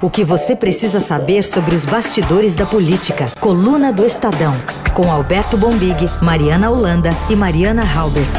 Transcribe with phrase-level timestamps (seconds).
[0.00, 3.26] O que você precisa saber sobre os bastidores da política.
[3.40, 4.54] Coluna do Estadão.
[4.94, 8.30] Com Alberto Bombig, Mariana Holanda e Mariana Halbert.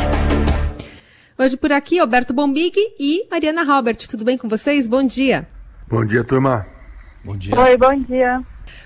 [1.37, 4.07] Hoje por aqui, Alberto Bombig e Mariana Halbert.
[4.07, 4.87] Tudo bem com vocês?
[4.87, 5.49] Bom dia.
[5.85, 6.65] Bom dia, turma.
[7.25, 7.59] Bom dia.
[7.59, 8.41] Oi, bom dia.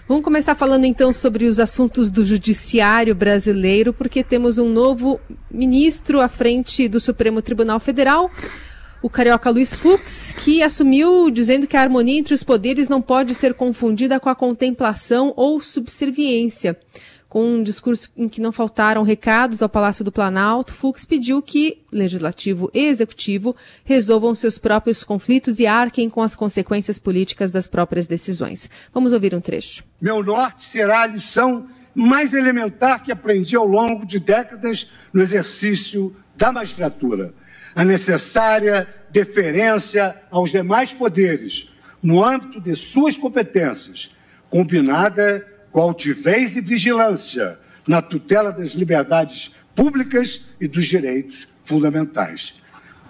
[0.07, 5.19] Vamos começar falando então sobre os assuntos do judiciário brasileiro, porque temos um novo
[5.51, 8.31] ministro à frente do Supremo Tribunal Federal,
[9.03, 13.35] o carioca Luiz Fux, que assumiu dizendo que a harmonia entre os poderes não pode
[13.35, 16.79] ser confundida com a contemplação ou subserviência.
[17.27, 21.81] Com um discurso em que não faltaram recados ao Palácio do Planalto, Fux pediu que
[21.91, 23.53] legislativo e executivo
[23.83, 28.69] resolvam seus próprios conflitos e arquem com as consequências políticas das próprias decisões.
[28.93, 29.83] Vamos ouvir um trecho.
[29.99, 36.15] Meu norte será a lição mais elementar que aprendi ao longo de décadas no exercício
[36.35, 37.33] da magistratura
[37.75, 44.11] a necessária deferência aos demais poderes, no âmbito de suas competências,
[44.49, 52.53] combinada com altivez e vigilância na tutela das liberdades públicas e dos direitos fundamentais.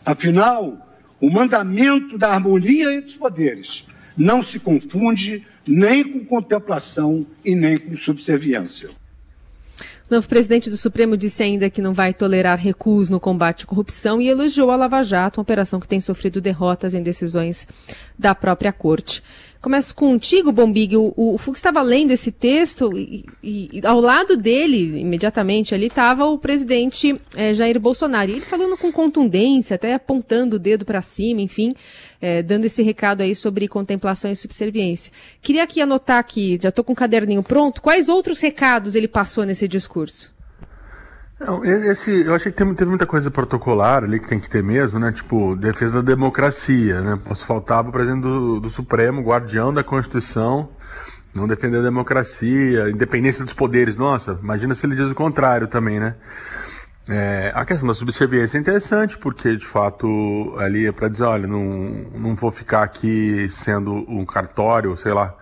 [0.05, 3.85] Afinal, o mandamento da harmonia entre os poderes
[4.17, 8.89] não se confunde nem com contemplação e nem com subserviência.
[10.13, 13.65] O novo presidente do Supremo disse ainda que não vai tolerar recuos no combate à
[13.65, 17.67] corrupção e elogiou a Lava Jato, uma operação que tem sofrido derrotas em decisões
[18.15, 19.23] da própria corte.
[19.63, 20.97] Começo contigo, Bombig.
[20.97, 26.25] O, o Fux estava lendo esse texto e, e, ao lado dele, imediatamente ali, estava
[26.25, 28.29] o presidente é, Jair Bolsonaro.
[28.29, 31.73] E ele falando com contundência, até apontando o dedo para cima, enfim,
[32.19, 35.13] é, dando esse recado aí sobre contemplação e subserviência.
[35.41, 39.45] Queria aqui anotar aqui, já estou com o caderninho pronto, quais outros recados ele passou
[39.45, 40.33] nesse discurso?
[41.45, 44.97] Não, esse, eu achei que teve, muita coisa protocolar ali que tem que ter mesmo,
[44.97, 45.11] né?
[45.11, 47.19] Tipo, defesa da democracia, né?
[47.23, 50.69] Posso faltava o presidente do, do Supremo, guardião da Constituição,
[51.35, 53.97] não defender a democracia, independência dos poderes.
[53.97, 56.15] Nossa, imagina se ele diz o contrário também, né?
[57.09, 61.45] É, a questão da subserviência é interessante, porque de fato ali é para dizer, olha,
[61.45, 61.61] não,
[62.15, 65.35] não vou ficar aqui sendo um cartório, sei lá,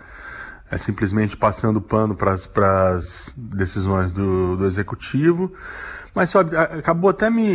[0.71, 5.51] é simplesmente passando pano para as decisões do, do executivo.
[6.15, 7.45] Mas sabe, acabou até me,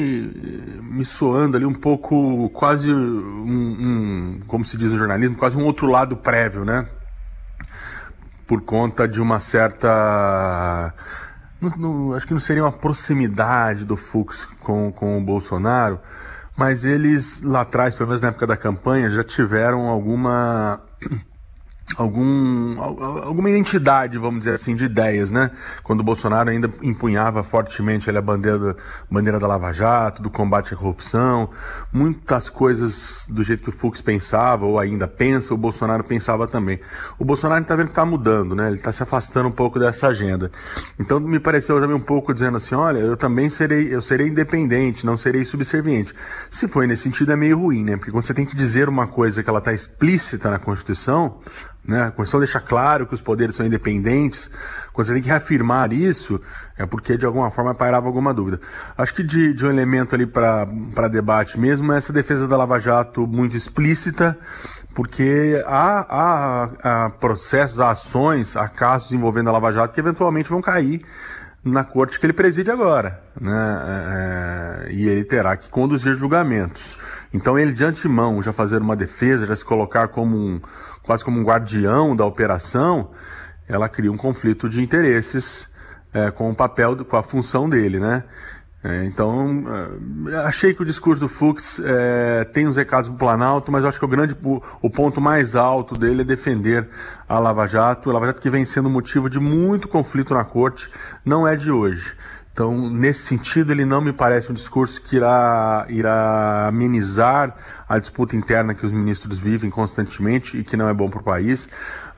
[0.82, 5.65] me soando ali um pouco, quase um, um, como se diz no jornalismo, quase um
[5.65, 6.87] outro lado prévio, né?
[8.47, 10.94] Por conta de uma certa.
[11.60, 15.99] Não, não, acho que não seria uma proximidade do Fux com, com o Bolsonaro,
[16.56, 20.81] mas eles lá atrás, pelo menos na época da campanha, já tiveram alguma
[21.97, 25.51] algum, alguma identidade, vamos dizer assim, de ideias, né?
[25.83, 28.77] Quando o Bolsonaro ainda empunhava fortemente a bandeira,
[29.11, 31.51] bandeira da Lava Jato, do combate à corrupção,
[31.93, 36.81] muitas coisas do jeito que o Fux pensava, ou ainda pensa, o Bolsonaro pensava também.
[37.19, 38.67] O Bolsonaro está vendo que está mudando, né?
[38.67, 40.51] Ele está se afastando um pouco dessa agenda.
[40.99, 45.07] Então me pareceu também um pouco dizendo assim, olha, eu também serei, eu serei independente,
[45.07, 46.15] não serei subserviente.
[46.51, 47.97] Se foi nesse sentido é meio ruim, né?
[47.97, 51.39] Porque quando você tem que dizer uma coisa que ela está explícita na Constituição,
[51.87, 52.03] né?
[52.03, 54.51] A Constituição deixa claro que os poderes são independentes.
[54.93, 56.41] Quando você tem que reafirmar isso,
[56.77, 58.61] é porque de alguma forma pairava alguma dúvida.
[58.97, 62.79] Acho que de, de um elemento ali para debate mesmo é essa defesa da Lava
[62.81, 64.37] Jato muito explícita,
[64.95, 70.49] porque há, há, há processos, há ações, há casos envolvendo a Lava Jato que eventualmente
[70.49, 71.03] vão cair
[71.63, 73.53] na corte que ele preside agora, né?
[74.87, 76.97] É, é e ele terá que conduzir julgamentos.
[77.32, 80.60] Então ele de antemão já fazer uma defesa, já se colocar como um,
[81.03, 83.10] quase como um guardião da operação,
[83.69, 85.69] ela cria um conflito de interesses
[86.12, 88.25] é, com o papel, com a função dele, né?
[88.84, 89.64] É, então,
[90.28, 93.84] é, achei que o discurso do Fux é, tem uns recados para o Planalto, mas
[93.84, 94.37] acho que o grande,
[94.81, 96.88] o, ponto mais alto dele é defender
[97.28, 100.88] a Lava Jato, a Lava Jato que vem sendo motivo de muito conflito na corte,
[101.25, 102.14] não é de hoje.
[102.56, 107.55] Então, nesse sentido, ele não me parece um discurso que irá, irá amenizar
[107.87, 111.22] a disputa interna que os ministros vivem constantemente e que não é bom para o
[111.22, 111.69] país.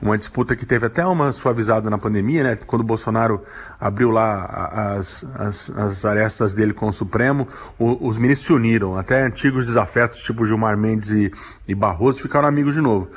[0.01, 2.55] Uma disputa que teve até uma suavizada na pandemia, né?
[2.55, 3.43] Quando o Bolsonaro
[3.77, 7.45] abriu lá as, as, as arestas dele com o Supremo,
[7.77, 8.97] o, os ministros se uniram.
[8.97, 11.29] Até antigos desafetos, tipo Gilmar Mendes e,
[11.67, 13.09] e Barroso, ficaram amigos de novo.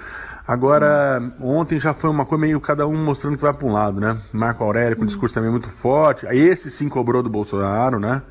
[0.46, 4.00] Agora, ontem já foi uma coisa meio cada um mostrando que vai para um lado,
[4.00, 4.18] né?
[4.32, 6.26] Marco Aurélio com um discurso também muito forte.
[6.26, 8.22] Esse sim cobrou do Bolsonaro, né?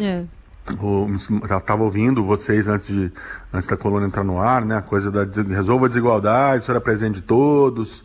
[0.00, 0.24] É.
[0.80, 1.08] O,
[1.66, 3.12] tava ouvindo vocês antes, de,
[3.52, 4.76] antes da coluna entrar no ar, né?
[4.76, 8.04] A coisa da resolva a desigualdade, isso era presente de todos.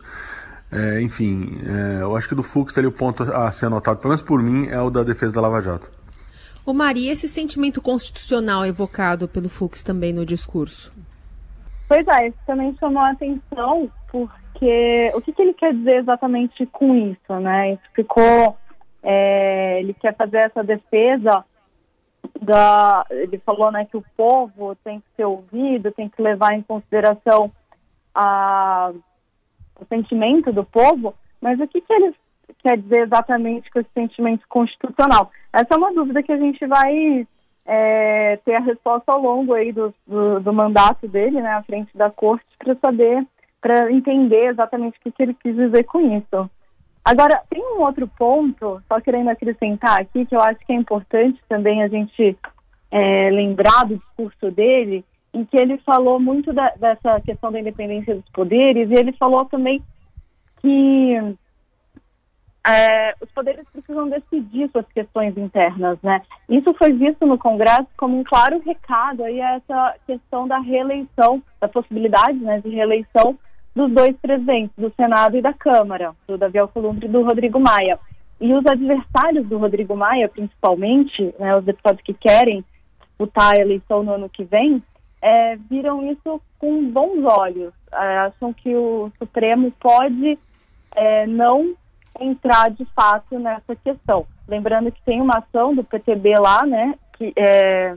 [0.72, 4.10] É, enfim, é, eu acho que do Fux ali o ponto a ser anotado, pelo
[4.10, 5.88] menos por mim, é o da defesa da Lava Jato.
[6.64, 10.90] O Maria, esse sentimento constitucional evocado pelo Fux também no discurso?
[11.88, 16.66] Pois é, isso também chamou a atenção, porque o que, que ele quer dizer exatamente
[16.66, 17.74] com isso, né?
[17.74, 18.56] Isso ficou,
[19.02, 21.44] é, ele quer fazer essa defesa
[22.40, 26.62] da, ele falou, né, que o povo tem que ser ouvido, tem que levar em
[26.62, 27.52] consideração
[28.14, 28.92] a,
[29.80, 32.14] o sentimento do povo, mas o que, que ele
[32.58, 35.30] quer dizer exatamente com esse sentimento constitucional?
[35.52, 37.26] Essa é uma dúvida que a gente vai
[37.66, 41.96] é, ter a resposta ao longo aí do, do, do mandato dele, né, à frente
[41.96, 43.26] da corte, para saber
[43.60, 46.48] para entender exatamente o que, que ele quis dizer com isso.
[47.04, 51.40] Agora, tem um outro ponto, só querendo acrescentar aqui, que eu acho que é importante
[51.48, 52.36] também a gente
[52.90, 55.04] é, lembrar do discurso dele,
[55.34, 59.44] em que ele falou muito da, dessa questão da independência dos poderes, e ele falou
[59.46, 59.82] também
[60.60, 61.36] que
[62.68, 66.20] é, os poderes precisam decidir suas questões internas, né?
[66.48, 71.40] Isso foi visto no Congresso como um claro recado aí a essa questão da reeleição,
[71.60, 73.38] da possibilidade né, de reeleição
[73.74, 78.00] dos dois presidentes, do Senado e da Câmara, do Davi Alcolumbre e do Rodrigo Maia.
[78.40, 82.64] E os adversários do Rodrigo Maia, principalmente, né, os deputados que querem
[83.00, 84.82] disputar a eleição no ano que vem,
[85.22, 87.72] é, viram isso com bons olhos.
[87.92, 90.38] É, acham que o Supremo pode
[90.96, 91.74] é, não
[92.20, 94.26] entrar de fato nessa questão.
[94.48, 97.96] Lembrando que tem uma ação do PTB lá, né, que é,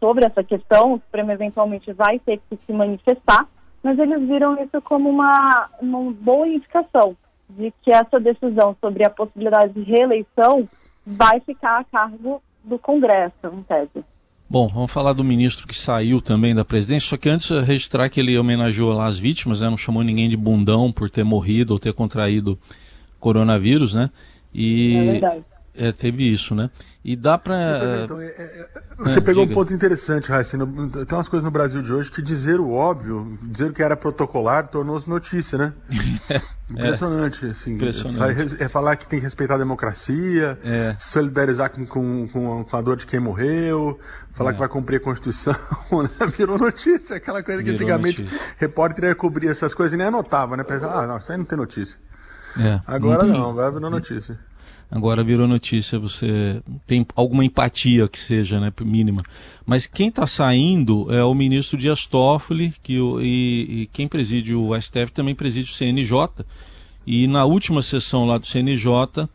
[0.00, 3.46] sobre essa questão, o Supremo eventualmente vai ter que se manifestar,
[3.82, 7.16] mas eles viram isso como uma, uma boa indicação
[7.48, 10.68] de que essa decisão sobre a possibilidade de reeleição
[11.06, 14.04] vai ficar a cargo do Congresso, em tese.
[14.48, 18.20] Bom, vamos falar do ministro que saiu também da presidência, só que antes registrar que
[18.20, 19.68] ele homenageou lá as vítimas, né?
[19.68, 22.58] não chamou ninguém de bundão por ter morrido ou ter contraído
[23.18, 24.10] coronavírus, né?
[24.52, 25.44] E é verdade.
[25.78, 26.70] É, teve isso, né?
[27.04, 27.54] E dá para.
[27.54, 28.68] É, então, é, é,
[28.98, 29.52] você pegou diga.
[29.52, 30.56] um ponto interessante, Raíssa.
[30.56, 33.94] Tem umas coisas no Brasil de hoje que dizer o óbvio, dizer o que era
[33.94, 35.72] protocolar, tornou-se notícia, né?
[36.68, 37.74] Impressionante, assim.
[37.74, 38.56] Impressionante.
[38.58, 40.58] É falar que tem que respeitar a democracia,
[40.98, 44.00] solidarizar com, com, com, a dor de quem morreu,
[44.32, 45.54] falar que vai cumprir a Constituição,
[45.92, 46.26] né?
[46.36, 48.46] Virou notícia, aquela coisa que Virou antigamente notícia.
[48.56, 50.64] repórter ia cobrir essas coisas e nem anotava, né?
[50.64, 51.96] Pensava, ah, não, isso aí não tem notícia.
[52.86, 54.38] Agora não, agora virou notícia
[54.90, 59.22] agora virou notícia, você tem alguma empatia que seja, né, mínima.
[59.64, 64.80] Mas quem está saindo é o ministro Dias Toffoli, que, e, e quem preside o
[64.80, 66.44] STF também preside o CNJ.
[67.06, 69.28] E na última sessão lá do CNJ,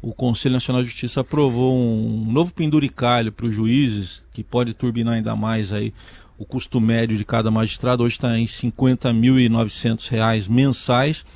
[0.00, 5.14] o Conselho Nacional de Justiça aprovou um novo penduricalho para os juízes, que pode turbinar
[5.14, 5.92] ainda mais aí
[6.38, 8.04] o custo médio de cada magistrado.
[8.04, 11.26] Hoje está em R$ 50.900 mensais.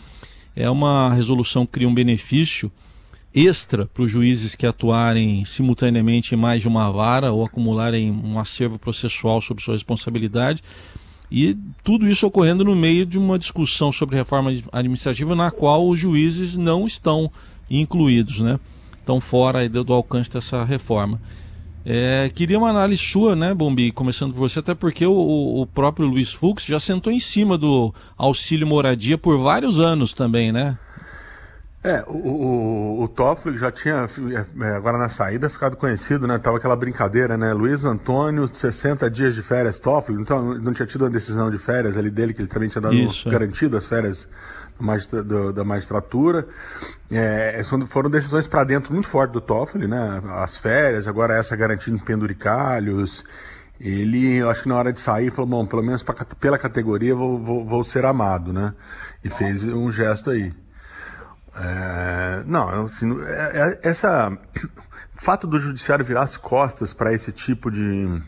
[0.54, 2.70] É uma resolução que cria um benefício
[3.34, 8.38] extra para os juízes que atuarem simultaneamente em mais de uma vara ou acumularem um
[8.38, 10.62] acervo processual sob sua responsabilidade.
[11.30, 15.98] E tudo isso ocorrendo no meio de uma discussão sobre reforma administrativa na qual os
[15.98, 17.30] juízes não estão
[17.70, 18.60] incluídos, né?
[18.98, 21.18] Estão fora do alcance dessa reforma.
[21.84, 26.06] É, queria uma análise sua, né, Bombi, começando por você, até porque o, o próprio
[26.06, 30.78] Luiz Fux já sentou em cima do auxílio moradia por vários anos também, né?
[31.84, 36.38] É, o, o, o Toffoli já tinha, é, é, agora na saída, ficado conhecido, né?
[36.38, 37.52] Tava aquela brincadeira, né?
[37.52, 41.96] Luiz Antônio, 60 dias de férias, Toffoli, então não tinha tido uma decisão de férias
[41.96, 43.32] ali dele, que ele também tinha dado Isso, é.
[43.32, 44.28] garantido as férias
[45.52, 46.46] da magistratura.
[47.10, 50.22] É, foram decisões para dentro muito fortes do Toffoli, né?
[50.26, 53.24] As férias, agora essa garantindo penduricalhos.
[53.80, 57.14] Ele, eu acho que na hora de sair, falou: bom, pelo menos pra, pela categoria
[57.14, 58.74] vou, vou, vou ser amado, né?
[59.24, 60.54] E fez um gesto aí.
[61.54, 64.36] É, não, assim, é, é, essa
[65.14, 68.22] fato do judiciário virar as costas para esse tipo de,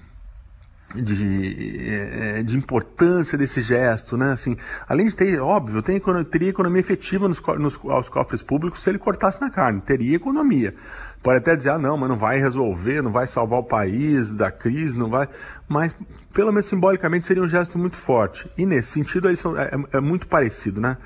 [0.94, 4.32] de, é, de importância desse gesto, né?
[4.32, 4.56] Assim,
[4.88, 8.98] além de ter, óbvio, tem, teria economia efetiva nos, nos, aos cofres públicos se ele
[8.98, 10.74] cortasse na carne, teria economia.
[11.22, 14.50] Pode até dizer, ah, não, mas não vai resolver, não vai salvar o país da
[14.50, 15.26] crise, não vai.
[15.66, 15.94] Mas,
[16.34, 18.46] pelo menos simbolicamente, seria um gesto muito forte.
[18.58, 20.98] E nesse sentido, é, é, é muito parecido, né?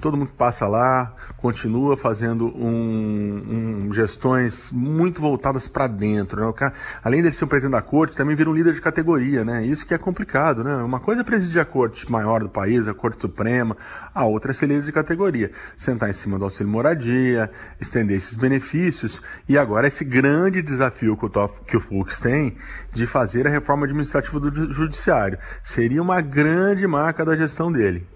[0.00, 6.44] Todo mundo que passa lá continua fazendo um, um gestões muito voltadas para dentro.
[6.44, 6.52] Né?
[6.52, 9.42] Cara, além de ser o presidente da corte, também vira um líder de categoria.
[9.42, 9.64] Né?
[9.64, 10.62] Isso que é complicado.
[10.62, 10.76] Né?
[10.76, 13.74] Uma coisa é presidir a corte maior do país, a corte suprema,
[14.14, 15.50] a outra é ser líder de categoria.
[15.76, 19.22] Sentar em cima do auxílio moradia, estender esses benefícios.
[19.48, 22.56] E agora esse grande desafio que o, que o Fux tem
[22.92, 25.38] de fazer a reforma administrativa do judiciário.
[25.64, 28.06] Seria uma grande marca da gestão dele.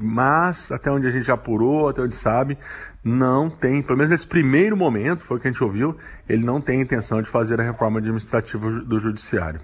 [0.00, 2.56] Mas, até onde a gente apurou, até onde sabe,
[3.02, 5.96] não tem, pelo menos nesse primeiro momento, foi o que a gente ouviu,
[6.28, 9.60] ele não tem intenção de fazer a reforma administrativa do judiciário.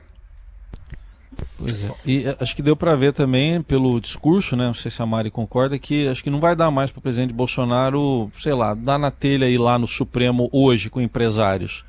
[1.58, 1.90] Pois é.
[2.06, 4.66] E eh, acho que deu para ver também pelo discurso, né?
[4.66, 7.02] Não sei se a Mari concorda, que acho que não vai dar mais para o
[7.02, 11.84] presidente Bolsonaro, sei lá, dar na telha aí lá no Supremo hoje com empresários,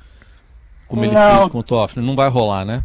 [0.88, 1.38] como ele Não.
[1.38, 2.04] fez com o Toffoli.
[2.04, 2.82] Não vai rolar, né?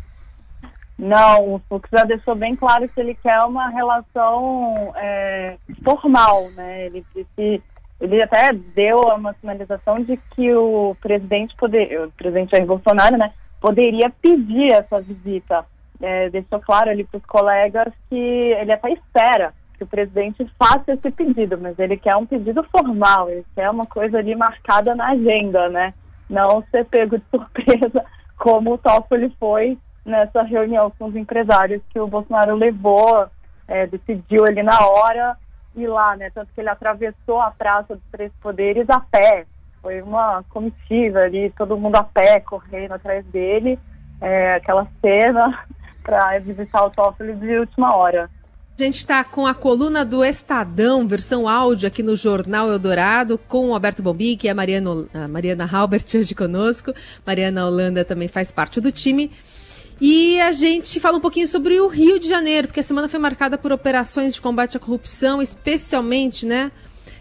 [1.02, 6.86] Não, o Fux já deixou bem claro que ele quer uma relação é, formal, né?
[6.86, 7.64] Ele disse,
[8.00, 13.34] ele até deu uma sinalização de que o presidente poder, o presidente Jair Bolsonaro, né,
[13.60, 15.66] poderia pedir essa visita.
[16.00, 20.94] É, deixou claro ali para os colegas que ele até espera que o presidente faça
[20.94, 25.10] esse pedido, mas ele quer um pedido formal, ele quer uma coisa ali marcada na
[25.10, 25.96] agenda, né?
[26.30, 28.06] Não ser pego de surpresa
[28.38, 33.28] como o Toffoli foi nessa reunião com os empresários que o Bolsonaro levou,
[33.68, 35.38] é, decidiu ali na hora
[35.76, 36.30] ir lá, né?
[36.30, 39.46] Tanto que ele atravessou a Praça dos Três Poderes a pé.
[39.82, 43.80] Foi uma comitiva ali, todo mundo a pé, correndo atrás dele.
[44.20, 45.66] É, aquela cena
[46.04, 48.30] para visitar o Toffoli de última hora.
[48.80, 53.70] A gente está com a coluna do Estadão, versão áudio aqui no Jornal Eldorado, com
[53.70, 56.94] o Alberto Bombig e a Mariana, a Mariana Halbert hoje conosco.
[57.26, 59.32] Mariana Holanda também faz parte do time.
[60.04, 63.20] E a gente fala um pouquinho sobre o Rio de Janeiro, porque a semana foi
[63.20, 66.72] marcada por operações de combate à corrupção, especialmente né,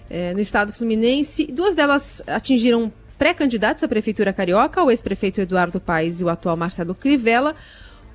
[0.08, 1.44] é, no estado fluminense.
[1.44, 6.94] Duas delas atingiram pré-candidatos à Prefeitura Carioca, o ex-prefeito Eduardo Paes e o atual Marcelo
[6.94, 7.54] Crivella.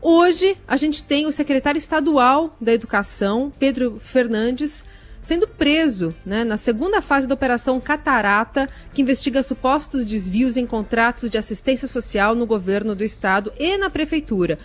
[0.02, 4.84] Hoje, a gente tem o secretário estadual da Educação, Pedro Fernandes,
[5.26, 11.32] sendo preso né, na segunda fase da Operação Catarata, que investiga supostos desvios em contratos
[11.32, 14.60] de assistência social no governo do estado e na prefeitura.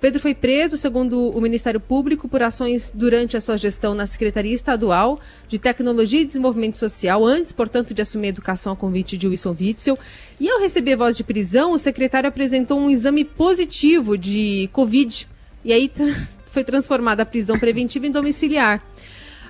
[0.00, 4.54] Pedro foi preso, segundo o Ministério Público, por ações durante a sua gestão na Secretaria
[4.54, 5.18] Estadual
[5.48, 9.56] de Tecnologia e Desenvolvimento Social, antes, portanto, de assumir a educação a convite de Wilson
[9.58, 9.98] Witzel.
[10.38, 15.26] E ao receber voz de prisão, o secretário apresentou um exame positivo de Covid.
[15.64, 15.90] E aí
[16.52, 18.80] foi transformada a prisão preventiva em domiciliar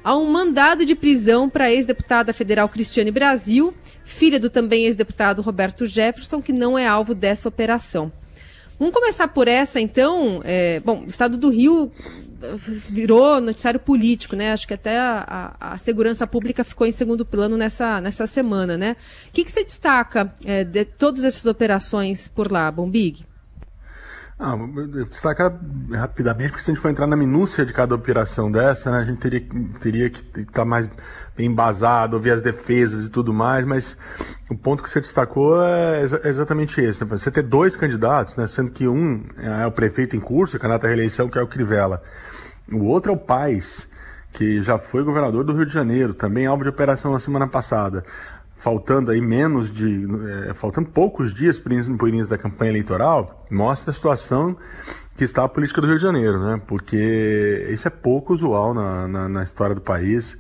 [0.05, 5.43] há um mandado de prisão para a ex-deputada federal Cristiane Brasil, filha do também ex-deputado
[5.43, 8.13] Roberto Jefferson, que não é alvo dessa operação.
[8.79, 10.41] Vamos começar por essa, então.
[10.45, 11.91] É, bom, o estado do Rio
[12.89, 14.53] virou noticiário político, né?
[14.53, 18.77] Acho que até a, a, a segurança pública ficou em segundo plano nessa, nessa semana,
[18.77, 18.97] né?
[19.29, 23.25] O que, que você destaca é, de todas essas operações por lá, Bombig?
[24.37, 24.57] Ah,
[25.09, 25.61] destacar
[25.93, 29.05] rapidamente, porque se a gente for entrar na minúcia de cada operação dessa, né, a
[29.05, 29.47] gente teria,
[29.81, 30.89] teria que estar tá mais
[31.37, 33.97] bem embasado, ouvir as defesas e tudo mais, mas
[34.51, 37.05] o ponto que você destacou é, é exatamente esse.
[37.05, 37.11] Né?
[37.17, 40.89] Você ter dois candidatos, né, sendo que um é o prefeito em curso, candidato à
[40.89, 42.03] reeleição, que é o Crivella.
[42.73, 43.87] O outro é o Paes,
[44.33, 48.05] que já foi governador do Rio de Janeiro, também alvo de operação na semana passada
[48.65, 50.09] faltando aí menos de.
[50.49, 54.57] É, faltando poucos dias para o início da campanha eleitoral, mostra a situação
[55.15, 56.59] que está a política do Rio de Janeiro, né?
[56.67, 60.39] Porque isso é pouco usual na, na, na história do país.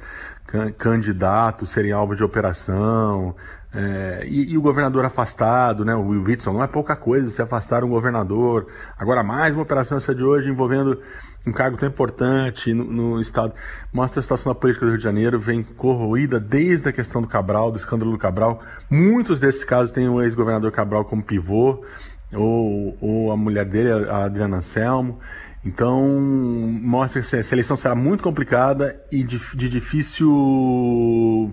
[0.78, 3.34] Candidatos serem alvo de operação,
[3.74, 5.96] é, e, e, o governador afastado, né?
[5.96, 8.68] O Will Witson, não é pouca coisa se afastar um governador.
[8.96, 11.00] Agora, mais uma operação essa de hoje envolvendo
[11.44, 13.52] um cargo tão importante no, no, Estado.
[13.92, 17.26] Mostra a situação da política do Rio de Janeiro, vem corroída desde a questão do
[17.26, 18.60] Cabral, do escândalo do Cabral.
[18.88, 21.84] Muitos desses casos têm o ex-governador Cabral como pivô,
[22.32, 25.18] ou, ou a mulher dele, a Adriana Anselmo.
[25.64, 31.52] Então, mostra que essa eleição será muito complicada e de, de difícil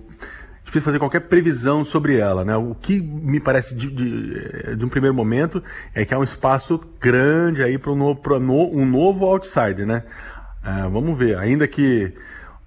[0.72, 2.44] difícil fazer qualquer previsão sobre ela.
[2.44, 2.56] Né?
[2.56, 5.62] O que me parece de, de, de um primeiro momento
[5.94, 8.20] é que há um espaço grande aí para um novo,
[8.72, 9.86] um novo outsider.
[9.86, 10.02] Né?
[10.64, 12.14] Uh, vamos ver, ainda que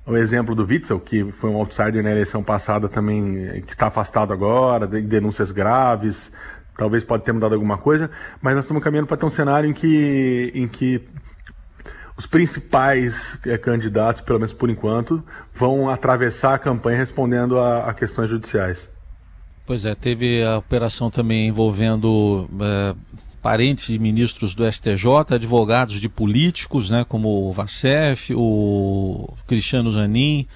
[0.06, 4.32] o exemplo do Witzel, que foi um outsider na eleição passada também, que está afastado
[4.32, 6.30] agora, de denúncias graves,
[6.78, 9.74] talvez pode ter mudado alguma coisa, mas nós estamos caminhando para ter um cenário em
[9.74, 11.02] que, em que
[12.18, 17.94] os principais é, candidatos, pelo menos por enquanto, vão atravessar a campanha respondendo a, a
[17.94, 18.88] questões judiciais.
[19.66, 22.96] Pois é, teve a operação também envolvendo é,
[23.42, 30.48] parentes de ministros do STJ, advogados de políticos, né, como o Vacef, o Cristiano Zanin,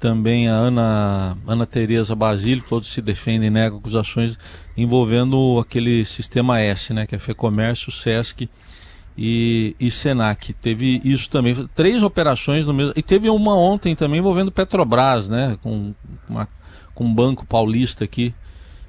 [0.00, 4.38] também a Ana, Ana Tereza Basílio, todos se defendem e negam acusações
[4.76, 8.48] envolvendo aquele sistema S, né, que é FEComércio, SESC
[9.16, 10.52] e, e Senac.
[10.54, 12.92] Teve isso também, três operações no mesmo.
[12.96, 15.56] E teve uma ontem também envolvendo Petrobras, né?
[15.62, 15.94] Com,
[16.28, 16.48] uma,
[16.94, 18.34] com um banco paulista aqui.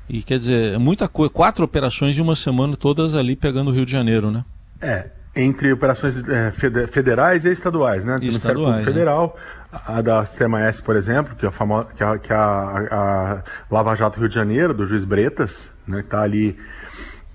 [0.08, 3.74] E quer dizer, é muita coisa, quatro operações de uma semana, todas ali pegando o
[3.74, 4.46] Rio de Janeiro, né?
[4.80, 8.16] É, entre operações é, federais e estaduais, né?
[8.16, 8.84] Do Ministério Público né?
[8.84, 9.36] Federal,
[9.72, 11.86] a da Sistema S, por exemplo, que é a, famo...
[11.86, 16.02] que a, que a, a Lava Jato Rio de Janeiro, do juiz Bretas, né?
[16.02, 16.56] Que está ali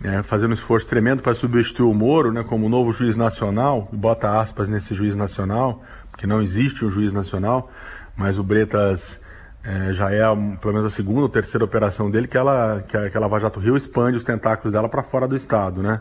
[0.03, 3.97] é, fazendo um esforço tremendo para substituir o Moro né, como novo juiz nacional, e
[3.97, 7.71] bota aspas nesse juiz nacional, porque não existe um juiz nacional,
[8.17, 9.21] mas o Bretas
[9.63, 10.23] é, já é
[10.61, 13.39] pelo menos a segunda ou terceira operação dele que ela que a, que a Lava
[13.39, 16.01] Jato Rio expande os tentáculos dela para fora do estado, né?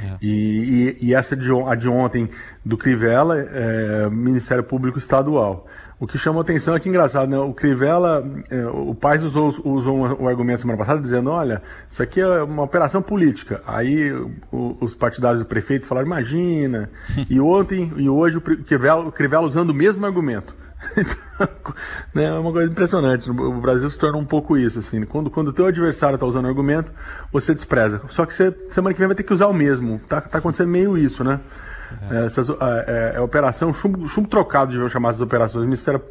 [0.00, 0.16] É.
[0.22, 2.30] E, e, e, essa de, a de ontem
[2.64, 5.66] do Crivella é Ministério Público Estadual.
[6.00, 7.38] O que chamou atenção é que engraçado, né?
[7.38, 12.02] O Crivella, é, o Paes usou, usou um, um, argumento semana passada dizendo, olha, isso
[12.02, 13.62] aqui é uma operação política.
[13.66, 14.10] Aí
[14.50, 16.90] o, os partidários do prefeito falaram, imagina.
[17.28, 20.56] e ontem e hoje o Crivella, o Crivella usando o mesmo argumento.
[22.14, 23.30] né, é uma coisa impressionante.
[23.30, 25.04] O Brasil se torna um pouco isso, assim.
[25.04, 26.90] Quando, quando o teu adversário está usando argumento,
[27.30, 28.00] você despreza.
[28.08, 30.00] Só que você, semana que vem vai ter que usar o mesmo.
[30.08, 31.40] Tá, tá acontecendo meio isso, né?
[32.10, 32.54] É, essas, é,
[32.86, 35.62] é, é operação chumbo, chumbo trocado, de chamar essas operações.
[35.62, 36.02] O Ministério,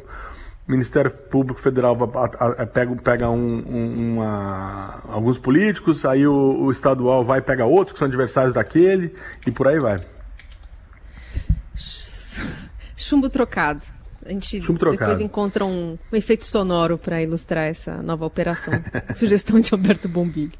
[0.66, 6.70] Ministério Público Federal a, a, pega, pega um, um, uma, alguns políticos, aí o, o
[6.70, 9.14] estadual vai e pega outros que são adversários daquele,
[9.46, 10.04] e por aí vai.
[12.96, 13.82] Chumbo trocado.
[14.24, 18.74] A gente depois encontra um, um efeito sonoro para ilustrar essa nova operação.
[19.16, 20.52] Sugestão de Alberto Bombig.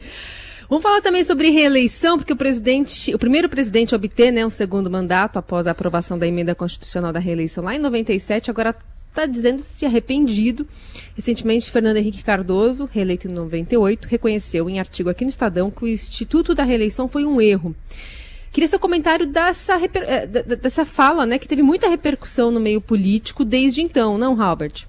[0.70, 4.50] Vamos falar também sobre reeleição, porque o presidente, o primeiro presidente a obter né, um
[4.50, 8.76] segundo mandato após a aprovação da emenda constitucional da reeleição lá em 97, agora
[9.08, 10.64] está dizendo se arrependido.
[11.16, 15.88] Recentemente, Fernando Henrique Cardoso, reeleito em 98, reconheceu em artigo aqui no Estadão que o
[15.88, 17.74] Instituto da Reeleição foi um erro.
[18.52, 23.44] Queria seu comentário dessa, eh, dessa fala, né, que teve muita repercussão no meio político
[23.44, 24.88] desde então, não, Robert?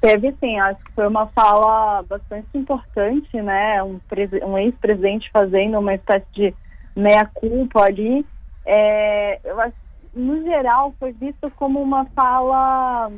[0.00, 3.82] Teve sim, acho que foi uma fala bastante importante, né?
[3.82, 3.98] Um,
[4.44, 6.54] um ex-presidente fazendo uma espécie de
[6.94, 8.24] meia-culpa ali.
[8.64, 9.76] É, eu acho,
[10.14, 13.10] no geral, foi visto como uma fala,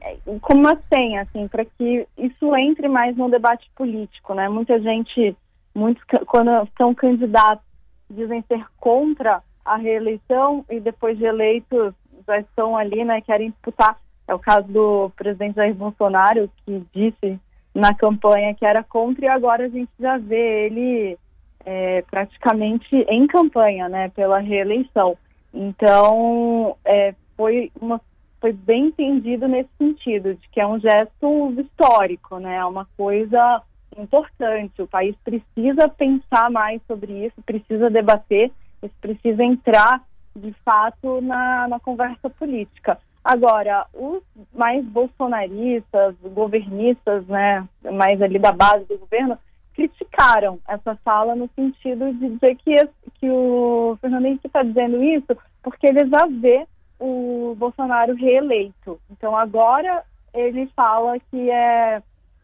[0.00, 4.48] é, como uma senha, assim, para que isso entre mais no debate político, né?
[4.48, 5.36] Muita gente,
[5.74, 7.64] muitos, quando são candidatos
[8.10, 11.92] dizem ser contra a reeleição e depois de eleitos
[12.26, 13.96] já estão ali, né, querem disputar.
[14.28, 17.38] É o caso do presidente Jair Bolsonaro, que disse
[17.74, 21.18] na campanha que era contra e agora a gente já vê ele
[21.64, 25.16] é, praticamente em campanha, né, pela reeleição.
[25.52, 28.00] Então, é, foi uma
[28.40, 33.62] foi bem entendido nesse sentido, de que é um gesto histórico, né, é uma coisa
[33.96, 34.82] importante.
[34.82, 38.52] O país precisa pensar mais sobre isso, precisa debater,
[39.00, 40.02] precisa entrar
[40.34, 42.98] de fato na, na conversa política.
[43.28, 44.22] Agora, os
[44.54, 49.36] mais bolsonaristas, governistas, né, mais ali da base do governo,
[49.74, 52.76] criticaram essa fala no sentido de dizer que,
[53.18, 56.68] que o Fernando Henrique está dizendo isso porque ele já vê
[57.00, 59.00] o Bolsonaro reeleito.
[59.10, 62.00] Então agora ele fala que é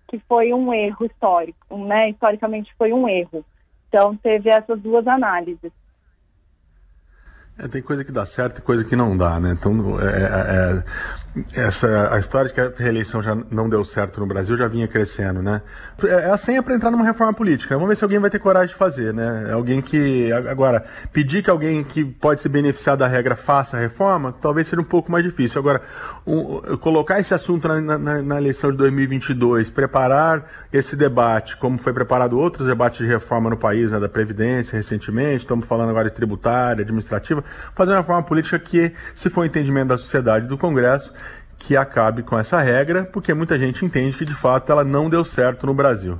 [0.09, 2.11] que foi um erro histórico, né?
[2.11, 3.45] Historicamente foi um erro.
[3.89, 5.71] Então teve essas duas análises.
[7.59, 9.55] É, tem coisa que dá certo e coisa que não dá, né?
[9.59, 10.85] Então, é, é,
[11.55, 14.67] é, essa, a história de que a reeleição já não deu certo no Brasil já
[14.67, 15.61] vinha crescendo, né?
[16.03, 17.75] É, é a senha para entrar numa reforma política.
[17.75, 19.49] Vamos ver se alguém vai ter coragem de fazer, né?
[19.51, 20.33] É alguém que.
[20.33, 24.81] Agora, pedir que alguém que pode se beneficiar da regra faça a reforma, talvez seja
[24.81, 25.61] um pouco mais difícil.
[25.61, 25.83] Agora,
[26.27, 31.93] um, colocar esse assunto na, na, na, eleição de 2022, preparar esse debate, como foi
[31.93, 36.17] preparado outros debates de reforma no país, né, da Previdência recentemente, estamos falando agora de
[36.17, 37.42] tributária, administrativa
[37.75, 41.13] fazer uma reforma política que, se for entendimento da sociedade e do Congresso,
[41.59, 45.25] que acabe com essa regra, porque muita gente entende que de fato ela não deu
[45.25, 46.19] certo no Brasil.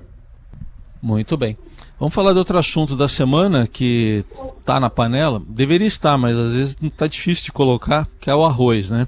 [1.03, 1.59] Muito bem.
[1.99, 4.25] Vamos falar de outro assunto da semana que
[4.59, 5.43] está na panela.
[5.49, 9.07] Deveria estar, mas às vezes está difícil de colocar, que é o arroz, né?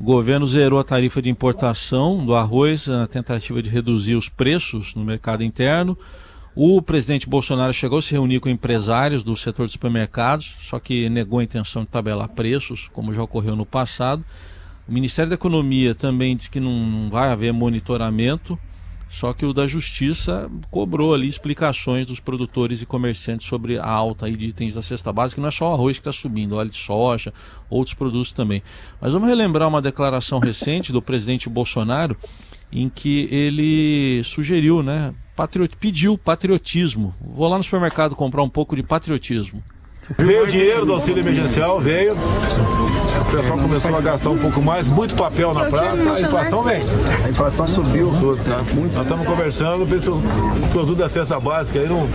[0.00, 4.96] O governo zerou a tarifa de importação do arroz na tentativa de reduzir os preços
[4.96, 5.96] no mercado interno.
[6.54, 11.08] O presidente Bolsonaro chegou a se reunir com empresários do setor de supermercados, só que
[11.08, 14.22] negou a intenção de tabelar preços, como já ocorreu no passado.
[14.86, 18.58] O Ministério da Economia também disse que não vai haver monitoramento,
[19.08, 24.30] só que o da Justiça cobrou ali explicações dos produtores e comerciantes sobre a alta
[24.30, 26.70] de itens da cesta básica, que não é só o arroz que está subindo, óleo
[26.70, 27.32] de soja,
[27.70, 28.62] outros produtos também.
[29.00, 32.14] Mas vamos relembrar uma declaração recente do presidente Bolsonaro,
[32.70, 37.14] em que ele sugeriu, né, patriot, pediu patriotismo.
[37.20, 39.62] Vou lá no supermercado comprar um pouco de patriotismo.
[40.18, 42.14] Veio o dinheiro do auxílio emergencial, veio.
[42.14, 46.80] O pessoal começou a gastar um pouco mais, muito papel na praça, a inflação vem.
[47.24, 48.08] A inflação subiu.
[48.44, 48.62] Tá?
[48.74, 48.92] Muito.
[48.94, 52.08] Nós estamos conversando, o produto da cesta básica aí, não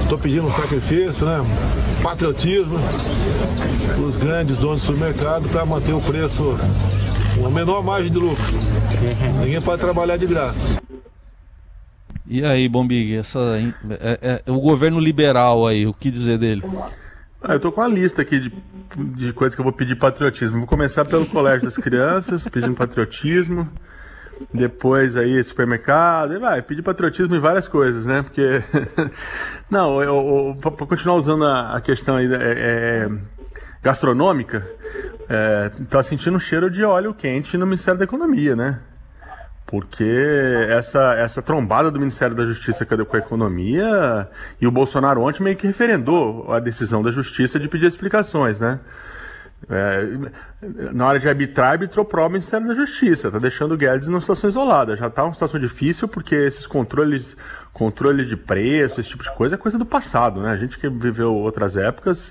[0.00, 1.44] estou pedindo um sacrifício, né?
[2.02, 2.78] Patriotismo,
[3.98, 6.58] os grandes donos do supermercado para manter o preço,
[7.36, 8.44] uma menor margem de lucro.
[9.40, 10.82] Ninguém pode trabalhar de graça.
[12.26, 13.38] E aí, Bombig, essa,
[14.00, 16.62] é, é, o governo liberal aí, o que dizer dele?
[17.42, 18.52] Ah, eu tô com uma lista aqui de,
[18.96, 20.58] de coisas que eu vou pedir patriotismo.
[20.58, 23.68] Vou começar pelo Colégio das Crianças, pedindo patriotismo.
[24.52, 28.22] Depois aí, supermercado, e vai, pedir patriotismo em várias coisas, né?
[28.22, 28.42] Porque.
[29.70, 33.08] Não, eu, eu, pra continuar usando a, a questão aí é, é,
[33.82, 34.66] gastronômica,
[35.28, 38.80] é, tá sentindo um cheiro de óleo quente no Ministério da Economia, né?
[39.72, 40.04] Porque
[40.68, 44.28] essa, essa trombada do Ministério da Justiça com a economia
[44.60, 48.80] e o Bolsonaro ontem meio que referendou a decisão da Justiça de pedir explicações, né?
[49.70, 50.06] É,
[50.92, 54.50] na hora de arbitrar, arbitrou pro Ministério da Justiça, tá deixando o Guedes numa situação
[54.50, 54.94] isolada.
[54.94, 57.34] Já tá uma situação difícil porque esses controles,
[57.72, 60.50] controle de preço, esse tipo de coisa é coisa do passado, né?
[60.50, 62.30] A gente que viveu outras épocas,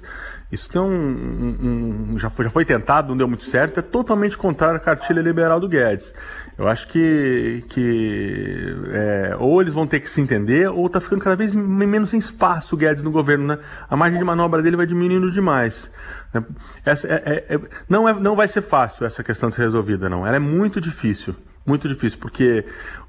[0.52, 3.82] isso tem um, um, um já, foi, já foi tentado, não deu muito certo, é
[3.82, 6.14] totalmente contrário à cartilha liberal do Guedes.
[6.58, 11.22] Eu acho que, que é, ou eles vão ter que se entender, ou tá ficando
[11.22, 13.60] cada vez menos espaço o Guedes no governo, né?
[13.90, 15.90] A margem de manobra dele vai diminuindo demais.
[16.34, 16.44] Né?
[16.86, 17.60] Essa, é, é, é,
[17.90, 20.26] não, é, não vai ser fácil essa questão de ser resolvida, não.
[20.26, 21.36] Ela é muito difícil,
[21.66, 22.66] muito difícil, porque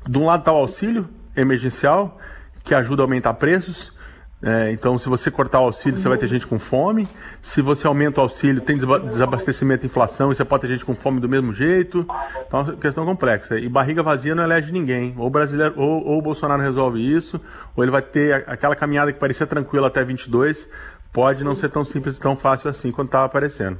[0.08, 2.18] de um lado está o auxílio emergencial,
[2.64, 3.92] que ajuda a aumentar preços,
[4.42, 7.08] é, então, se você cortar o auxílio, você vai ter gente com fome.
[7.40, 10.96] Se você aumenta o auxílio, tem desabastecimento e inflação, e você pode ter gente com
[10.96, 12.04] fome do mesmo jeito.
[12.46, 13.56] Então, é uma questão complexa.
[13.56, 15.14] E barriga vazia não elege ninguém.
[15.16, 17.40] Ou o, brasileiro, ou, ou o Bolsonaro resolve isso,
[17.76, 20.68] ou ele vai ter aquela caminhada que parecia tranquila até 22,
[21.12, 23.78] pode não ser tão simples e tão fácil assim quanto estava aparecendo.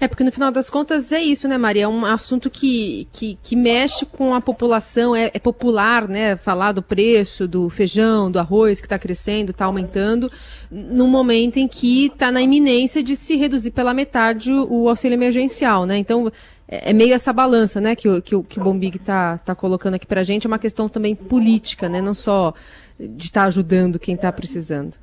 [0.00, 1.84] É, porque no final das contas é isso, né, Maria?
[1.84, 6.36] É um assunto que, que, que mexe com a população, é, é, popular, né?
[6.36, 10.30] Falar do preço do feijão, do arroz que está crescendo, está aumentando,
[10.70, 15.16] no momento em que está na iminência de se reduzir pela metade o, o auxílio
[15.16, 15.98] emergencial, né?
[15.98, 16.30] Então,
[16.68, 20.06] é, é meio essa balança, né, que, que, que o Bombig está tá colocando aqui
[20.06, 22.00] para a gente, é uma questão também política, né?
[22.00, 22.54] Não só
[22.98, 24.94] de estar tá ajudando quem está precisando.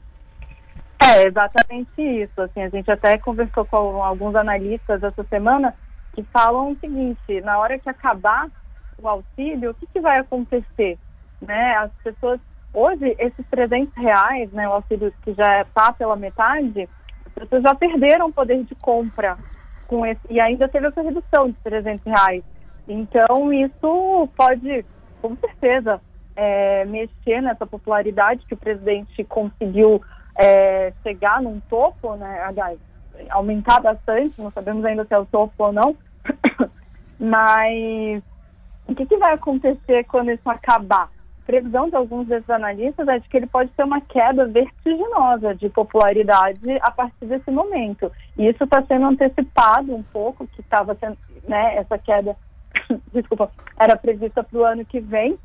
[1.00, 2.42] É exatamente isso.
[2.42, 5.76] Assim, a gente até conversou com alguns analistas essa semana
[6.14, 8.50] que falam o seguinte: na hora que acabar
[8.98, 10.98] o auxílio, o que, que vai acontecer?
[11.42, 11.76] Né?
[11.76, 12.40] As pessoas
[12.76, 16.90] hoje esses 300 reais, né, o auxílio que já está pela metade,
[17.26, 19.38] as pessoas já perderam o poder de compra
[19.88, 22.44] com esse e ainda teve essa redução de 300 reais.
[22.88, 24.86] Então isso pode,
[25.22, 26.02] com certeza,
[26.36, 30.02] é, mexer nessa popularidade que o presidente conseguiu
[30.38, 32.42] é, chegar num topo, né?
[32.44, 32.80] Aliás,
[33.30, 35.96] aumentar bastante, não sabemos ainda se é o topo ou não.
[37.20, 38.22] Mas
[38.88, 41.10] o que, que vai acontecer quando isso acabar?
[41.46, 45.70] Previsão de alguns desses analistas é de que ele pode ter uma queda vertiginosa de
[45.70, 48.12] popularidade a partir desse momento.
[48.38, 51.18] E isso está sendo antecipado um pouco, que estava sendo,
[51.48, 52.36] né, essa queda,
[53.14, 55.38] desculpa, era prevista para o ano que vem,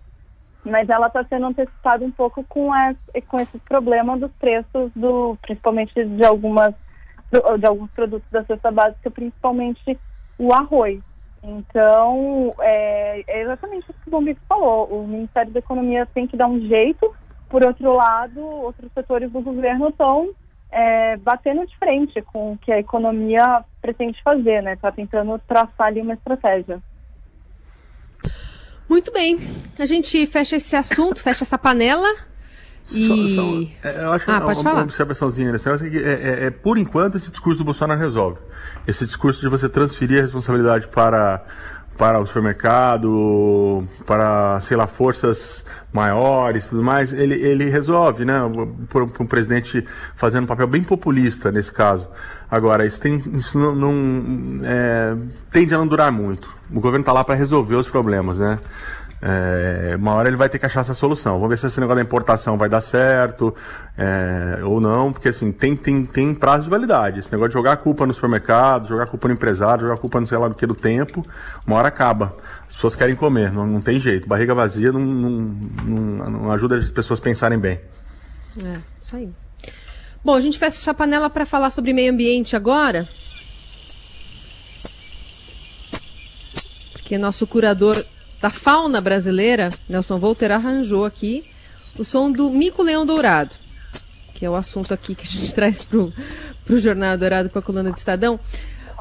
[0.64, 5.36] mas ela está sendo antecipada um pouco com, esse, com esse problema dos preços, do,
[5.42, 6.74] principalmente de, algumas,
[7.58, 9.98] de alguns produtos da cesta básica, principalmente
[10.38, 11.00] o arroz.
[11.42, 14.86] Então, é, é exatamente isso que o Bombito falou.
[14.88, 17.14] O Ministério da Economia tem que dar um jeito,
[17.48, 20.30] por outro lado, outros setores do governo estão
[20.70, 24.74] é, batendo de frente com o que a economia pretende fazer, né?
[24.74, 26.80] Está tentando traçar ali uma estratégia.
[28.90, 29.38] Muito bem.
[29.78, 32.12] A gente fecha esse assunto, fecha essa panela.
[32.90, 33.06] E...
[33.06, 35.96] Só, só, é, eu acho que ah, pode uma, uma observaçãozinha nesse negócio é, que
[35.96, 38.40] é, é, é, por enquanto, esse discurso do Bolsonaro resolve.
[38.88, 41.44] Esse discurso de você transferir a responsabilidade para
[41.96, 48.40] para o supermercado, para, sei lá, forças maiores tudo mais, ele, ele resolve, né?
[48.88, 52.08] Por, por um presidente fazendo um papel bem populista nesse caso.
[52.50, 55.16] Agora, isso, tem, isso não, não é,
[55.52, 56.52] tende a não durar muito.
[56.70, 58.58] O governo está lá para resolver os problemas, né?
[59.22, 61.34] É, uma hora ele vai ter que achar essa solução.
[61.34, 63.54] Vamos ver se esse negócio da importação vai dar certo
[63.96, 67.20] é, ou não, porque assim, tem, tem, tem prazo de validade.
[67.20, 69.98] Esse negócio de jogar a culpa no supermercado, jogar a culpa no empresário, jogar a
[69.98, 71.24] culpa no sei lá do que do tempo,
[71.66, 72.34] uma hora acaba.
[72.66, 74.26] As pessoas querem comer, não, não tem jeito.
[74.26, 75.30] Barriga vazia não, não,
[75.84, 77.78] não, não ajuda as pessoas a pensarem bem.
[78.64, 79.30] É, isso aí.
[80.22, 83.08] Bom, a gente fecha a panela para falar sobre meio ambiente agora.
[86.92, 87.94] Porque nosso curador
[88.40, 91.42] da fauna brasileira, Nelson Volter arranjou aqui
[91.98, 93.54] o som do mico-leão dourado,
[94.34, 97.62] que é o assunto aqui que a gente traz para o Jornal Dourado, para a
[97.62, 98.38] coluna do Estadão.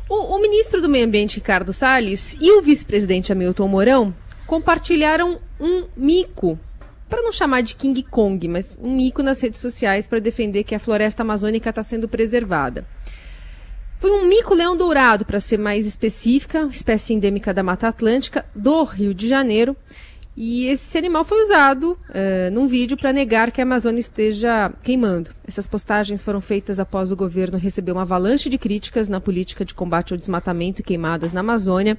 [0.10, 4.16] O, o, ministro do Meio Ambiente, Ricardo Salles, e o vice-presidente Hamilton Mourão
[4.48, 6.58] compartilharam um mico,
[7.10, 10.76] para não chamar de King Kong, mas um mico nas redes sociais para defender que
[10.76, 12.86] a floresta amazônica está sendo preservada.
[14.00, 19.14] Foi um mico-leão dourado, para ser mais específica, espécie endêmica da Mata Atlântica, do Rio
[19.14, 19.76] de Janeiro.
[20.38, 25.32] E esse animal foi usado uh, num vídeo para negar que a Amazônia esteja queimando.
[25.46, 29.74] Essas postagens foram feitas após o governo receber uma avalanche de críticas na política de
[29.74, 31.98] combate ao desmatamento e queimadas na Amazônia.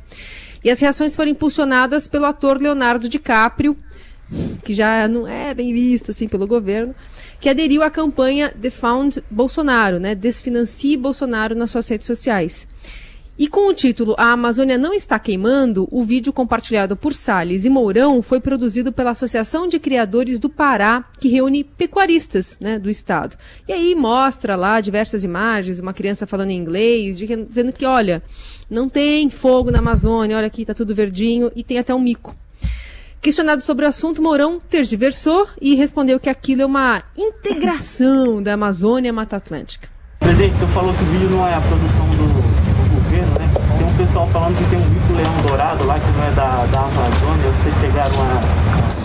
[0.64, 3.76] E as reações foram impulsionadas pelo ator Leonardo DiCaprio,
[4.62, 6.94] que já não é bem visto assim pelo governo,
[7.40, 10.14] que aderiu à campanha Defund Bolsonaro, né?
[10.14, 12.68] Desfinancie Bolsonaro nas suas redes sociais.
[13.40, 17.70] E com o título A Amazônia não está queimando, o vídeo compartilhado por Salles e
[17.70, 23.38] Mourão foi produzido pela Associação de Criadores do Pará, que reúne pecuaristas né, do estado.
[23.66, 28.22] E aí mostra lá diversas imagens, uma criança falando em inglês, dizendo que, olha,
[28.68, 32.36] não tem fogo na Amazônia, olha aqui, está tudo verdinho, e tem até um mico.
[33.20, 39.10] Questionado sobre o assunto, Mourão tergiversou e respondeu que aquilo é uma integração da Amazônia
[39.10, 39.90] à Mata Atlântica.
[40.18, 43.52] Presidente, você falou que o vídeo não é a produção do governo, né?
[43.76, 46.64] Tem um pessoal falando que tem um bico leão dourado lá que não é da,
[46.64, 47.52] da Amazônia.
[47.62, 48.40] Vocês chegaram a.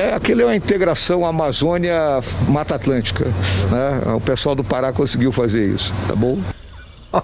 [0.01, 3.25] É, aquele é uma integração Amazônia-Mata Atlântica.
[3.25, 4.13] Né?
[4.15, 6.39] O pessoal do Pará conseguiu fazer isso, tá bom?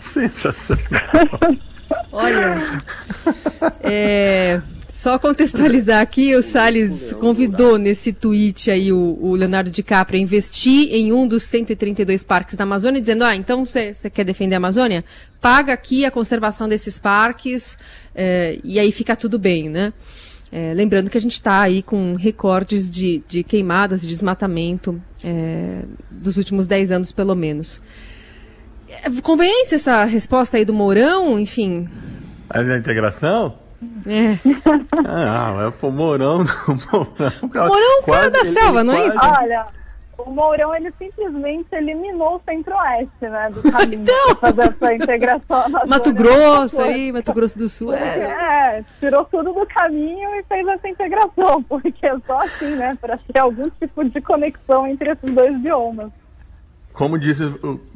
[0.00, 0.80] Sensacional.
[2.12, 2.80] Olha,
[3.82, 4.60] é,
[4.92, 10.88] só contextualizar aqui, o Salles convidou nesse tweet aí o, o, Leonardo DiCaprio a investir
[10.92, 15.04] em um dos 132 parques da Amazônia, dizendo, ah, então você quer defender a Amazônia?
[15.40, 17.78] Paga aqui a conservação desses parques
[18.14, 19.92] é, e aí fica tudo bem, né?
[20.50, 25.82] É, lembrando que a gente está aí com recordes de, de, queimadas e desmatamento é,
[26.10, 27.82] dos últimos 10 anos, pelo menos.
[29.22, 31.88] Convence essa resposta aí do Mourão, enfim?
[32.50, 33.58] A integração?
[34.06, 34.38] É.
[35.06, 36.38] Ah, é o Mourão.
[36.38, 39.18] Mourão, Mourão é cara da selva, não é isso?
[39.20, 39.66] Olha,
[40.18, 43.50] o Mourão ele simplesmente eliminou o centro-oeste, né?
[43.50, 44.36] Do caminho então...
[44.36, 45.68] fazer essa integração.
[45.86, 47.92] Mato Grosso aí, Mato Grosso do Sul.
[47.92, 48.78] É.
[48.78, 52.96] é, tirou tudo do caminho e fez essa integração, porque é só assim, né?
[53.00, 56.10] Para ter algum tipo de conexão entre esses dois biomas.
[56.96, 57.38] Como diz,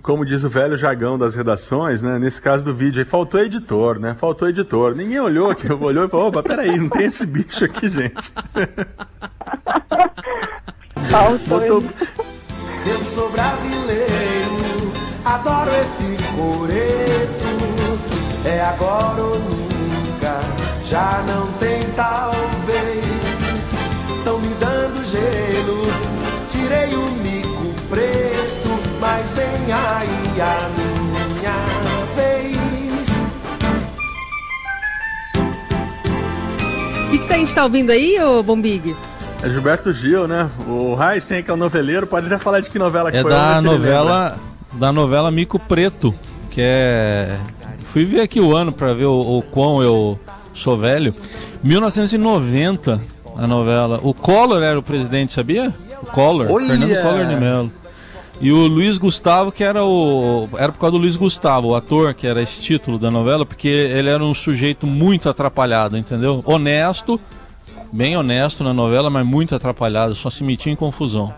[0.02, 2.18] como diz o velho jagão das redações, né?
[2.18, 4.14] Nesse caso do vídeo aí, faltou editor, né?
[4.14, 4.94] Faltou editor.
[4.94, 8.20] Ninguém olhou aqui, olhou e falou, opa, peraí, não tem esse bicho aqui, gente.
[11.08, 11.82] Faltou.
[12.86, 14.92] Eu sou brasileiro,
[15.24, 17.48] adoro esse coreto.
[18.44, 20.40] É agora ou nunca,
[20.84, 23.06] já não tem talvez.
[24.18, 25.86] Estão me dando gelo,
[26.50, 28.69] tirei o mico preto
[29.40, 30.68] vem aí a
[31.32, 31.56] minha
[32.14, 32.60] vez.
[37.06, 38.94] O que, que a gente tá ouvindo aí, ô Bombig?
[39.42, 40.50] É Gilberto Gil, né?
[40.68, 43.32] O Heisen, que é o noveleiro, pode até falar de que novela que é foi.
[43.32, 44.36] É da novela,
[44.72, 46.14] da novela Mico Preto,
[46.50, 47.38] que é...
[47.92, 50.20] Fui ver aqui o ano para ver o, o quão eu
[50.54, 51.14] sou velho.
[51.62, 53.00] 1990,
[53.36, 53.98] a novela.
[54.02, 55.74] O Collor era o presidente, sabia?
[56.02, 56.66] O Collor, Olha.
[56.66, 57.72] Fernando Collor de Mello.
[58.40, 60.48] E o Luiz Gustavo, que era o.
[60.56, 63.68] Era por causa do Luiz Gustavo, o ator, que era esse título da novela, porque
[63.68, 66.42] ele era um sujeito muito atrapalhado, entendeu?
[66.46, 67.20] Honesto,
[67.92, 71.34] bem honesto na novela, mas muito atrapalhado, só se metia em confusão.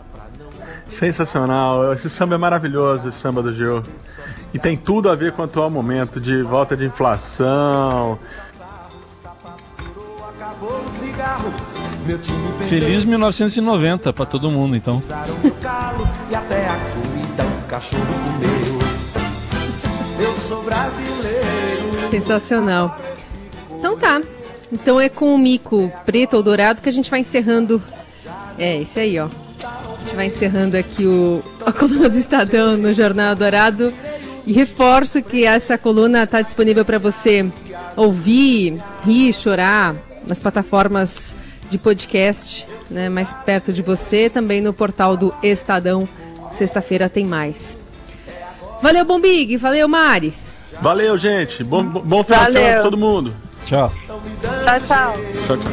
[0.88, 3.83] Sensacional, esse samba é maravilhoso, esse samba do Gil.
[4.55, 8.19] E tem tudo a ver com o atual momento de volta de inflação.
[12.69, 15.03] Feliz 1990 para todo mundo, então.
[22.11, 22.97] Sensacional.
[23.79, 24.21] Então tá.
[24.71, 27.81] Então é com o mico preto ou dourado que a gente vai encerrando.
[28.59, 29.27] É, esse aí, ó.
[29.27, 33.93] A gente vai encerrando aqui o, a coluna do Estadão no Jornal Dourado.
[34.47, 37.49] E reforço que essa coluna está disponível para você
[37.97, 39.95] ouvir, rir, chorar
[40.27, 41.35] nas plataformas
[41.73, 46.07] de podcast, né, mais perto de você, também no portal do Estadão.
[46.53, 47.79] Sexta-feira tem mais.
[48.83, 49.57] Valeu, Bombig.
[49.57, 50.35] Valeu, Mari.
[50.81, 51.65] Valeu, gente.
[51.65, 53.35] Bom, bom final de semana pra todo mundo.
[53.65, 53.91] Tchau.
[54.07, 54.21] Tchau,
[54.87, 55.15] tchau.
[55.47, 55.73] Tchau, tchau.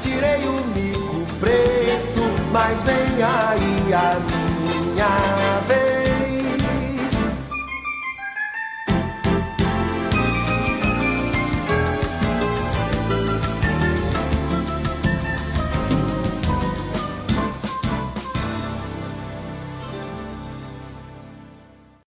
[0.00, 4.20] Tirei o mico preto, mas vem aí a
[4.94, 5.91] minha vez.